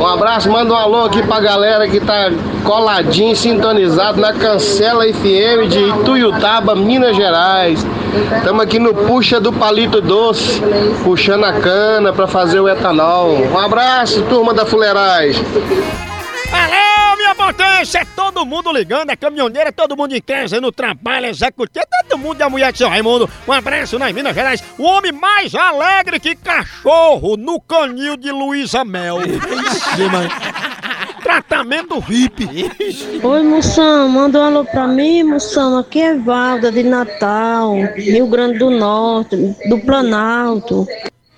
Um 0.00 0.06
abraço, 0.06 0.50
manda 0.50 0.72
um 0.74 0.76
alô 0.76 1.04
aqui 1.04 1.22
pra 1.22 1.40
galera 1.40 1.86
que 1.86 2.00
tá 2.00 2.32
coladinho, 2.64 3.36
sintonizado 3.36 4.20
na 4.20 4.32
Cancela 4.32 5.04
FM 5.04 5.68
de 5.68 5.78
Ituiutaba, 5.78 6.74
Minas 6.74 7.14
Gerais. 7.14 7.86
Estamos 8.36 8.62
aqui 8.62 8.80
no 8.80 8.92
Puxa 8.94 9.40
do 9.40 9.52
Palito 9.52 10.00
Doce, 10.00 10.60
puxando 11.04 11.44
a 11.44 11.52
cana 11.52 12.12
pra 12.12 12.26
fazer 12.26 12.58
o 12.58 12.68
etanol. 12.68 13.36
Um 13.52 13.58
abraço, 13.58 14.22
turma 14.22 14.52
da 14.52 14.66
Fuleiragem. 14.66 15.44
Alô, 16.52 16.81
potência! 17.42 17.98
É 18.00 18.04
todo 18.04 18.46
mundo 18.46 18.72
ligando, 18.72 19.10
é 19.10 19.16
caminhoneira, 19.16 19.68
é 19.68 19.72
todo 19.72 19.96
mundo 19.96 20.14
em 20.14 20.20
casa, 20.20 20.60
no 20.60 20.70
trabalho, 20.70 21.26
executivo, 21.26 21.84
é 21.84 22.02
todo 22.04 22.18
mundo 22.18 22.40
e 22.40 22.42
a 22.42 22.48
mulher 22.48 22.72
de 22.72 22.78
seu 22.78 22.88
Raimundo. 22.88 23.28
Um 23.46 23.52
abraço 23.52 23.98
nas 23.98 24.12
Minas 24.12 24.34
Gerais. 24.34 24.62
O 24.78 24.84
homem 24.84 25.12
mais 25.12 25.54
alegre 25.54 26.20
que 26.20 26.34
cachorro 26.36 27.36
no 27.36 27.60
canil 27.60 28.16
de 28.16 28.30
Luísa 28.30 28.84
Mel. 28.84 29.18
Ixi. 29.26 30.02
Tratamento 31.22 32.00
VIP. 32.00 32.70
Oi, 33.22 33.42
moção. 33.42 34.08
Manda 34.08 34.40
um 34.40 34.42
alô 34.42 34.64
pra 34.64 34.88
mim, 34.88 35.22
moção. 35.22 35.78
Aqui 35.78 36.00
é 36.00 36.16
Valda 36.16 36.70
de 36.72 36.82
Natal, 36.82 37.74
Rio 37.96 38.26
Grande 38.26 38.58
do 38.58 38.70
Norte, 38.70 39.36
do 39.68 39.78
Planalto. 39.80 40.86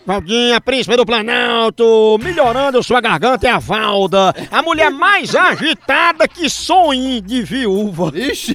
Valdinha, 0.06 0.60
príncipe 0.60 0.96
do 0.96 1.06
Planalto, 1.06 2.18
melhorando 2.22 2.82
sua 2.82 3.00
garganta 3.00 3.48
é 3.48 3.50
a 3.50 3.58
Valda, 3.58 4.34
a 4.50 4.62
mulher 4.62 4.90
mais 4.90 5.32
agitada 5.34 6.28
que 6.28 6.50
sonho 6.50 7.22
de 7.22 7.42
viúva. 7.42 8.12
Ixi. 8.14 8.54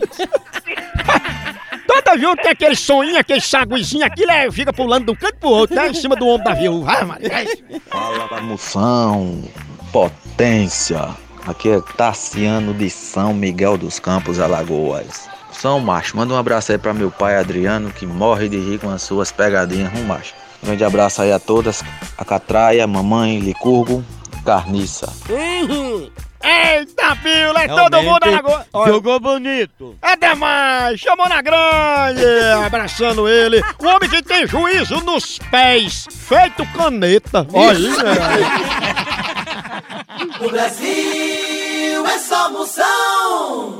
Toda 1.87 2.15
viúva 2.15 2.37
tem 2.37 2.51
aquele 2.51 2.75
sonho, 2.75 3.17
aquele 3.17 3.41
saguizinho, 3.41 4.05
aquilo 4.05 4.31
é, 4.31 4.51
fica 4.51 4.71
pulando 4.71 5.05
de 5.05 5.11
um 5.11 5.15
canto 5.15 5.37
pro 5.37 5.49
outro, 5.49 5.75
né, 5.75 5.89
em 5.89 5.93
cima 5.95 6.15
do 6.15 6.27
ombro 6.27 6.43
da 6.43 6.53
viúva. 6.53 6.91
Ah, 6.91 7.05
Maria. 7.05 7.31
Fala, 7.89 8.41
moção, 8.41 9.43
potência. 9.91 11.15
Aqui 11.47 11.69
é 11.69 11.81
Tassiano 11.97 12.75
de 12.75 12.91
São 12.91 13.33
Miguel 13.33 13.75
dos 13.75 13.99
Campos, 13.99 14.39
Alagoas. 14.39 15.27
São 15.51 15.79
macho, 15.79 16.15
manda 16.15 16.31
um 16.31 16.37
abraço 16.37 16.71
aí 16.71 16.77
pra 16.77 16.93
meu 16.93 17.09
pai 17.09 17.37
Adriano, 17.37 17.91
que 17.91 18.05
morre 18.05 18.47
de 18.47 18.59
rir 18.59 18.77
com 18.77 18.91
as 18.91 19.01
suas 19.01 19.31
pegadinhas, 19.31 19.91
um 19.99 20.03
macho. 20.03 20.35
Grande 20.63 20.83
abraço 20.83 21.21
aí 21.21 21.31
a 21.31 21.39
todas, 21.39 21.83
a 22.17 22.25
Catraia, 22.25 22.85
mamãe, 22.85 23.39
Licurgo, 23.39 24.03
Carniça. 24.45 25.11
Uhum. 25.29 26.09
Eita, 26.41 27.15
Pila, 27.17 27.63
é 27.63 27.67
todo 27.67 28.01
mundo 28.01 28.31
na 28.31 28.41
go... 28.41 28.59
Olha, 28.71 28.93
Jogou 28.93 29.19
bonito. 29.19 29.97
É 30.01 30.15
demais, 30.15 30.99
chamou 30.99 31.27
na 31.27 31.41
grande, 31.41 32.23
abraçando 32.65 33.27
ele. 33.27 33.61
O 33.77 33.87
homem 33.87 34.09
que 34.09 34.21
tem 34.23 34.47
juízo 34.47 35.01
nos 35.01 35.37
pés, 35.51 36.07
feito 36.09 36.65
caneta. 36.67 37.45
Olha 37.51 37.89
No 40.39 40.49
Brasil 40.49 42.07
é 42.07 42.19
só 42.19 42.49
moção. 42.51 43.78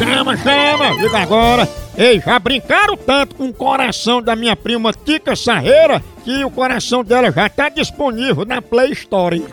Chama, 0.00 0.34
chama, 0.34 0.90
liga 0.92 1.18
agora. 1.18 1.68
Ei, 1.94 2.20
já 2.20 2.38
brincaram 2.38 2.96
tanto 2.96 3.34
com 3.34 3.48
o 3.48 3.52
coração 3.52 4.22
da 4.22 4.34
minha 4.34 4.56
prima 4.56 4.94
Tica 4.94 5.36
Sarreira 5.36 6.02
que 6.24 6.42
o 6.42 6.50
coração 6.50 7.04
dela 7.04 7.30
já 7.30 7.50
tá 7.50 7.68
disponível 7.68 8.46
na 8.46 8.62
Play 8.62 8.92
Store. 8.92 9.44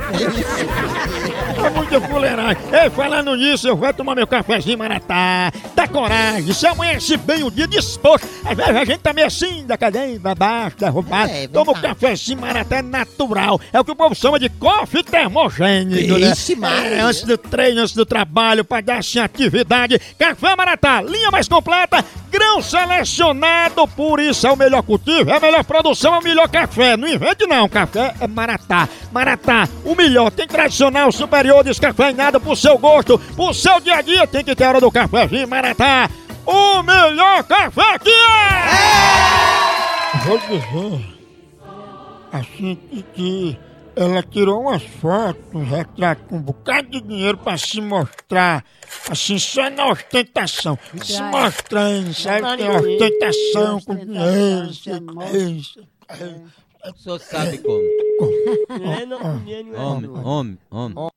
É 1.65 1.69
muita 1.69 1.99
fuleiragem. 2.01 2.57
Ei, 2.71 2.89
falando 2.89 3.35
nisso, 3.35 3.67
eu 3.67 3.75
vou 3.75 3.93
tomar 3.93 4.15
meu 4.15 4.27
cafezinho 4.27 4.77
maratá. 4.77 5.51
Dá 5.75 5.87
coragem, 5.87 6.53
se 6.53 6.65
amanhece 6.67 7.17
bem 7.17 7.43
o 7.43 7.51
dia 7.51 7.67
disposto. 7.67 8.27
Às 8.45 8.55
vezes 8.55 8.75
a 8.75 8.85
gente 8.85 8.99
tá 8.99 9.13
meio 9.13 9.27
assim, 9.27 9.65
da 9.65 9.77
cadeia, 9.77 10.19
da 10.19 10.35
baixo, 10.35 10.77
derrubado. 10.77 11.31
É, 11.31 11.47
Toma 11.47 11.71
um 11.71 11.81
cafezinho 11.81 12.39
maratá 12.39 12.81
natural. 12.81 13.59
É 13.73 13.79
o 13.79 13.85
que 13.85 13.91
o 13.91 13.95
povo 13.95 14.15
chama 14.15 14.39
de 14.39 14.49
coffee 14.49 15.03
termogênico, 15.03 16.17
né? 16.17 16.31
Ixi, 16.31 16.55
Maria. 16.55 16.89
É, 16.89 17.01
antes 17.01 17.23
do 17.23 17.37
treino, 17.37 17.81
antes 17.81 17.95
do 17.95 18.05
trabalho, 18.05 18.63
pra 18.63 18.81
dar 18.81 18.99
assim 18.99 19.19
atividade. 19.19 19.99
Café 20.17 20.55
Maratá, 20.55 21.01
linha 21.01 21.31
mais 21.31 21.47
completa, 21.47 22.03
grão 22.31 22.61
selecionado, 22.61 23.87
por 23.89 24.19
isso 24.19 24.45
é 24.45 24.51
o 24.51 24.55
melhor 24.55 24.83
cultivo, 24.83 25.29
é 25.29 25.37
a 25.37 25.39
melhor 25.39 25.63
produção, 25.63 26.15
é 26.15 26.19
o 26.19 26.23
melhor 26.23 26.47
café. 26.49 26.95
Não 26.97 27.07
invente 27.07 27.45
não, 27.45 27.67
café 27.67 28.13
é 28.19 28.27
Maratá. 28.27 28.87
Maratá, 29.11 29.67
o 29.83 29.95
melhor, 29.95 30.29
tem 30.31 30.47
tradicional, 30.47 31.11
superior, 31.11 31.46
descafeinado 31.63 32.39
pro 32.39 32.55
seu 32.55 32.77
gosto, 32.77 33.17
pro 33.35 33.53
seu 33.53 33.79
dia 33.79 33.97
a 33.97 34.01
dia, 34.01 34.27
tem 34.27 34.43
que 34.43 34.55
ter 34.55 34.65
hora 34.65 34.79
do 34.79 34.91
cafezinho 34.91 35.47
Maratá. 35.47 36.09
O 36.45 36.81
melhor 36.83 37.43
café 37.43 37.99
que 37.99 38.09
é! 38.09 39.17
Vou 40.25 40.37
dizer, 40.39 41.17
assim 42.31 42.75
que, 43.13 43.57
ela 43.95 44.21
tirou 44.23 44.61
umas 44.61 44.83
fotos, 44.83 45.43
um 45.53 45.63
retrato 45.63 46.23
com 46.29 46.37
um 46.37 46.41
bocado 46.41 46.87
de 46.89 47.01
dinheiro 47.01 47.37
pra 47.37 47.57
se 47.57 47.81
mostrar, 47.81 48.63
assim, 49.09 49.39
só 49.39 49.69
na 49.69 49.87
ostentação. 49.87 50.77
Se 51.03 51.21
mostrando, 51.23 52.13
sabe? 52.13 52.57
Tem 52.57 52.69
ostentação 52.69 53.81
com 53.81 53.95
dinheiro, 53.95 54.69
isso. 55.33 55.79
O 56.85 56.97
senhor 56.97 57.19
sabe 57.19 57.57
como. 57.57 57.81
Homem, 59.75 60.15
homem, 60.21 60.57
homem. 60.71 61.09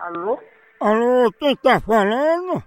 Alô? 0.00 0.40
Alô, 0.80 1.30
quem 1.38 1.54
tá 1.56 1.78
falando? 1.80 2.62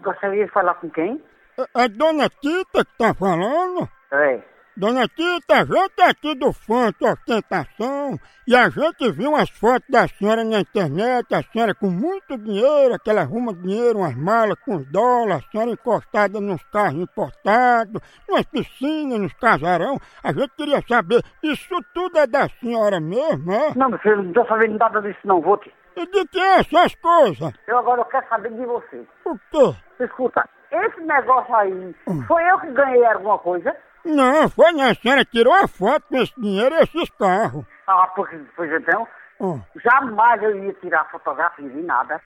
Gostaria 0.00 0.46
de 0.46 0.52
falar 0.52 0.74
com 0.74 0.88
quem? 0.90 1.20
É, 1.58 1.84
é 1.84 1.88
Dona 1.88 2.28
Tita 2.28 2.84
que 2.84 2.96
tá 2.96 3.12
falando? 3.14 3.88
É. 4.12 4.40
Dona 4.78 5.08
Tita, 5.08 5.54
a 5.54 5.64
gente 5.64 5.98
é 5.98 6.04
aqui 6.08 6.36
do 6.36 6.52
Fanto 6.52 7.04
Ostentação 7.04 8.16
e 8.46 8.54
a 8.54 8.68
gente 8.68 9.10
viu 9.10 9.30
umas 9.30 9.50
fotos 9.50 9.88
da 9.88 10.06
senhora 10.06 10.44
na 10.44 10.60
internet, 10.60 11.34
a 11.34 11.42
senhora 11.42 11.74
com 11.74 11.90
muito 11.90 12.38
dinheiro, 12.38 12.96
que 13.02 13.10
ela 13.10 13.22
arruma 13.22 13.52
dinheiro, 13.52 13.98
umas 13.98 14.14
malas 14.14 14.56
com 14.64 14.80
dólares, 14.84 15.44
a 15.44 15.50
senhora 15.50 15.70
encostada 15.72 16.40
nos 16.40 16.62
carros 16.70 16.94
importados, 16.94 18.00
nas 18.28 18.44
piscinas, 18.44 19.18
nos 19.18 19.32
casarão. 19.32 19.98
A 20.22 20.32
gente 20.32 20.54
queria 20.56 20.80
saber, 20.86 21.24
isso 21.42 21.74
tudo 21.92 22.16
é 22.16 22.28
da 22.28 22.48
senhora 22.60 23.00
mesmo, 23.00 23.50
é? 23.50 23.72
Não, 23.74 23.88
meu 23.88 23.98
filho, 23.98 24.22
não 24.22 24.32
tô 24.32 24.46
sabendo 24.46 24.78
nada 24.78 25.02
disso 25.02 25.18
não, 25.24 25.40
vou 25.40 25.56
te. 25.56 25.74
E 25.96 26.06
de 26.06 26.24
que 26.28 26.38
é 26.38 26.60
essas 26.60 26.94
coisas? 26.94 27.52
Eu 27.66 27.78
agora 27.78 28.04
quero 28.04 28.28
saber 28.28 28.52
de 28.52 28.64
você. 28.64 29.04
O 29.24 29.36
quê? 29.50 30.04
Escuta, 30.04 30.48
esse 30.70 31.00
negócio 31.00 31.52
aí, 31.56 31.96
foi 32.28 32.44
eu 32.44 32.60
que 32.60 32.70
ganhei 32.70 33.04
alguma 33.06 33.40
coisa? 33.40 33.76
Não, 34.08 34.48
foi 34.48 34.72
não, 34.72 34.84
a 34.90 34.94
senhora 34.94 35.24
tirou 35.24 35.52
a 35.54 35.68
foto 35.68 36.02
com 36.08 36.16
esse 36.16 36.32
dinheiro 36.40 36.74
e 36.74 36.78
esses 36.82 37.10
carros. 37.10 37.64
Ah, 37.86 38.06
porque, 38.14 38.38
pois 38.56 38.70
então, 38.72 39.06
Hum. 39.40 39.60
jamais 39.76 40.42
eu 40.42 40.56
ia 40.64 40.72
tirar 40.74 41.04
fotografia 41.10 41.68
de 41.68 41.82
nada, 41.82 42.20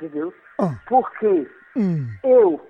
de 0.00 0.08
Deus, 0.08 0.34
Hum. 0.60 0.74
porque 0.86 1.50
Hum. 1.76 2.06
eu 2.24 2.60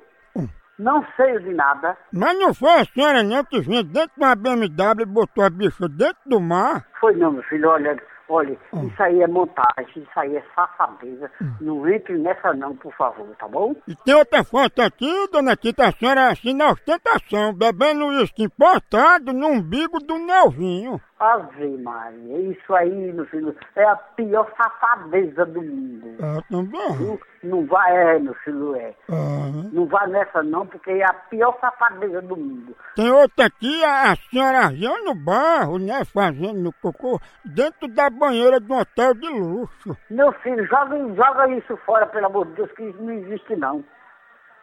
não 0.79 1.05
sei 1.17 1.39
de 1.41 1.53
nada. 1.55 1.97
Mas 2.13 2.39
não 2.39 2.55
foi 2.55 2.73
a 2.73 2.85
senhora 2.85 3.23
não 3.23 3.45
que 3.45 3.61
vinha 3.61 3.83
dentro 3.83 4.13
de 4.17 4.25
uma 4.25 4.35
BMW 4.37 5.03
e 5.03 5.07
botou 5.07 5.45
a 5.45 5.51
bicha 5.51 5.89
dentro 5.89 6.21
do 6.27 6.41
mar? 6.41 6.87
Foi 7.01 7.15
não, 7.17 7.33
meu 7.33 7.43
filho, 7.45 7.69
olha, 7.69 8.01
olha, 8.31 8.57
isso 8.85 9.03
aí 9.03 9.23
é 9.23 9.27
montagem, 9.27 10.03
isso 10.03 10.21
aí 10.21 10.37
é 10.37 10.45
safadeza. 10.55 11.31
Não 11.61 11.87
entre 11.89 12.17
nessa 12.17 12.55
não, 12.55 12.75
por 12.77 12.95
favor, 12.95 13.27
tá 13.37 13.49
bom? 13.49 13.75
E 13.87 13.95
tem 13.97 14.15
outra 14.15 14.45
foto 14.45 14.81
aqui, 14.81 15.29
dona 15.31 15.57
Tita, 15.57 15.89
a 15.89 15.93
senhora 15.93 16.29
assim 16.29 16.55
na 16.55 16.71
ostentação, 16.71 17.53
bebendo 17.53 18.07
uísque 18.07 18.45
importado 18.45 19.33
no 19.33 19.49
umbigo 19.49 19.99
do 19.99 20.17
Nelvinho. 20.19 21.01
Ave 21.21 21.77
Maria, 21.77 22.39
isso 22.51 22.75
aí, 22.75 23.13
meu 23.13 23.27
filho, 23.27 23.55
é 23.77 23.85
a 23.85 23.95
pior 23.95 24.51
safadeza 24.57 25.45
do 25.45 25.61
mundo. 25.61 26.17
É, 26.19 26.41
também. 26.51 26.97
Viu? 26.97 27.21
Não 27.45 27.67
vai, 27.67 27.95
é, 27.95 28.19
meu 28.19 28.33
filho, 28.37 28.75
é. 28.75 28.95
Aham. 29.11 29.71
Não 29.71 29.85
vai 29.85 30.07
nessa 30.09 30.43
não, 30.43 30.67
porque 30.67 30.91
é 30.91 31.05
a 31.05 31.13
pior 31.13 31.55
safadeza 31.61 32.23
do 32.23 32.35
mundo. 32.35 32.75
Tem 32.97 33.11
outra 33.11 33.47
aqui, 33.47 33.85
a, 33.85 34.13
a 34.13 34.17
senhora 34.17 34.67
Ariano 34.67 35.15
Barro, 35.15 35.79
né, 35.79 36.03
fazendo 36.07 36.73
cocô 36.81 37.21
dentro 37.45 37.87
da 37.89 38.09
banheira 38.09 38.59
de 38.59 38.73
um 38.73 38.79
hotel 38.79 39.13
de 39.13 39.29
luxo. 39.29 39.95
Meu 40.09 40.33
filho, 40.41 40.67
joga, 40.67 40.97
joga 41.15 41.49
isso 41.49 41.77
fora, 41.85 42.07
pelo 42.07 42.27
amor 42.27 42.47
de 42.47 42.53
Deus, 42.55 42.73
que 42.73 42.85
isso 42.85 43.03
não 43.03 43.13
existe 43.13 43.57
não. 43.57 43.85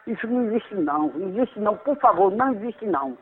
Isso 0.08 0.26
não 0.26 0.46
existe 0.46 0.74
não, 0.74 1.08
não 1.08 1.28
existe 1.28 1.60
não, 1.60 1.76
por 1.76 1.96
favor, 1.98 2.32
não 2.32 2.52
existe 2.54 2.84
não. 2.84 3.16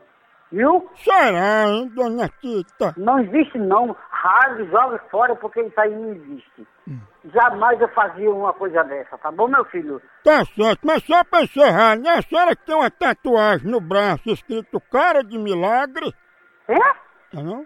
Viu? 0.51 0.89
Será, 1.03 1.67
hein, 1.67 1.91
dona 1.93 2.29
Tita? 2.41 2.93
Não 2.97 3.19
existe 3.19 3.57
não. 3.57 3.95
Rasgue, 4.09 4.69
joga 4.71 4.97
fora, 5.11 5.35
porque 5.35 5.61
isso 5.61 5.79
aí 5.79 5.93
não 5.93 6.13
existe. 6.13 6.67
Jamais 7.33 7.79
eu 7.81 7.89
fazia 7.89 8.31
uma 8.31 8.53
coisa 8.53 8.83
dessa, 8.83 9.17
tá 9.17 9.29
bom, 9.29 9.47
meu 9.47 9.65
filho? 9.65 10.01
Tá 10.23 10.45
certo, 10.45 10.79
mas 10.85 11.03
só 11.03 11.21
pra 11.25 11.43
encerrar, 11.43 11.97
né? 11.97 12.11
A 12.11 12.21
senhora 12.21 12.55
que 12.55 12.65
tem 12.65 12.75
uma 12.75 12.89
tatuagem 12.89 13.69
no 13.69 13.81
braço 13.81 14.29
escrito 14.29 14.79
cara 14.89 15.21
de 15.21 15.37
milagre? 15.37 16.13
É? 16.69 16.79
Tá 17.31 17.43
não? 17.43 17.65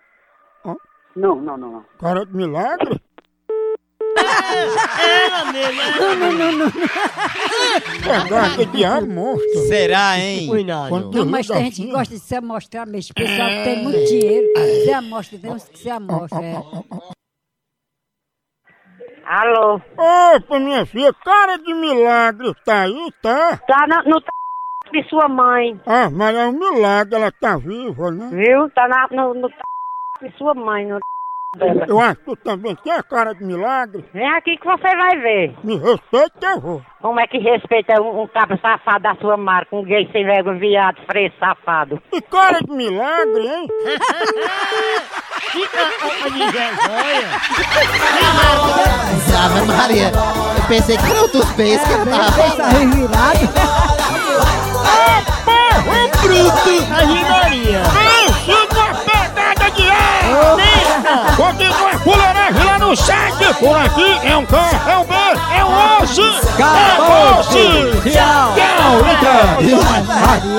Não, 1.16 1.36
não, 1.36 1.58
não, 1.58 1.72
não. 1.72 1.86
Cara 2.00 2.26
de 2.26 2.36
milagre? 2.36 3.00
Ela 4.18 5.52
mesmo. 5.52 5.82
Não, 6.00 6.16
não, 6.16 6.32
não, 6.34 6.52
não. 6.54 6.72
Verdade, 8.04 8.66
diabo 8.68 9.08
monstro. 9.08 9.60
Será, 9.68 10.18
hein? 10.20 10.48
Quando 10.90 11.18
Não, 11.18 11.26
mas 11.26 11.48
tem 11.48 11.66
gente 11.66 11.82
que 11.84 11.92
gosta 11.92 12.14
de 12.14 12.20
se 12.20 12.36
amostrar 12.36 12.86
mesmo. 12.88 13.12
O 13.12 13.16
pessoal 13.16 13.50
que 13.50 13.64
tem 13.64 13.84
muito 13.84 14.06
dinheiro, 14.06 14.48
se 14.84 14.94
amostra, 14.94 15.40
tem 15.40 15.52
uns 15.52 15.64
que 15.70 15.80
se 15.80 15.90
amostram. 15.90 16.44
É. 16.44 16.62
Alô? 19.26 19.76
Opa, 19.98 20.60
minha 20.60 20.86
filha, 20.86 21.14
cara 21.14 21.58
de 21.58 21.74
milagre, 21.74 22.54
tá 22.66 22.82
aí, 22.82 23.12
tá? 23.22 23.58
Tá 23.66 23.88
na- 23.88 24.04
no 24.04 24.20
t... 24.20 24.28
de 24.92 25.08
sua 25.08 25.30
mãe, 25.30 25.80
Ah, 25.86 26.10
mas 26.10 26.36
é 26.36 26.48
um 26.48 26.52
milagre, 26.52 27.16
ela 27.16 27.32
tá 27.32 27.56
viva, 27.58 28.12
né? 28.12 28.30
viu? 28.32 28.70
Tá 28.72 28.88
na, 28.90 29.08
no, 29.12 29.34
no 29.36 29.48
t... 29.48 29.56
de 30.22 30.38
sua 30.38 30.54
mãe, 30.54 30.86
no 30.86 30.98
t... 30.98 31.02
Eu 31.86 32.00
acho 32.00 32.16
que 32.16 32.24
tu 32.24 32.36
também 32.38 32.74
tem 32.78 32.94
a 32.94 33.04
cara 33.04 33.36
de 33.36 33.44
milagre. 33.44 34.06
Vem 34.14 34.26
aqui 34.36 34.56
que 34.56 34.66
você 34.66 34.96
vai 34.96 35.18
ver. 35.20 35.54
Me 35.66 35.76
respeita 35.78 36.46
eu 36.46 36.62
vou. 36.62 36.82
Como 37.02 37.20
é 37.20 37.28
que 37.28 37.40
respeita 37.40 38.02
um, 38.02 38.22
um 38.22 38.28
cabra 38.28 38.58
safado 38.62 39.04
da 39.04 39.16
sua 39.16 39.36
marca, 39.36 39.76
um 39.76 39.84
gay 39.84 40.10
sem 40.14 40.24
vergonha, 40.24 40.58
viado, 40.58 41.02
freio, 41.06 41.30
safado? 41.38 42.02
Que 42.10 42.22
cara 42.22 42.62
de 42.62 42.72
milagre, 42.72 43.48
hein? 43.48 43.68
Ave 49.44 49.66
Maria, 49.66 50.10
eu 50.58 50.68
pensei 50.70 50.98
que 50.98 51.04
era 51.12 51.22
outros 51.22 51.52
peixes 51.52 51.86
que 51.86 51.94
eu 51.94 52.06
tava. 52.06 52.70
revirado. 52.70 53.50
Ô, 55.84 56.22
bruto! 56.22 56.94
A 56.94 57.00
Rimaria. 57.00 57.82
Pense 57.92 58.74
numa 58.74 58.96
pegada 59.04 59.72
de 59.72 59.90
ar! 59.90 60.71
Continua 61.36 62.00
fuleiragem 62.04 62.64
lá 62.66 62.80
no 62.80 62.96
site! 62.96 63.54
Por 63.60 63.78
aqui 63.78 64.20
é 64.24 64.38
um 64.38 64.46
K, 64.46 64.58
é 64.88 64.98
um 64.98 65.06
B, 65.06 65.14
é 65.56 65.66
um 65.66 66.02
osso! 66.02 66.22
É 66.22 67.02
osso! 67.40 67.52
Tchau. 68.10 68.54
Tchau! 68.56 68.92
Vai, 69.82 70.04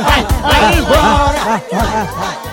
vai, 0.02 0.22
vai 0.42 0.78
embora! 0.78 2.51